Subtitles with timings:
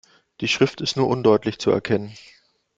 [0.39, 2.11] Die Schrift ist nur undeutlich zu erkennen.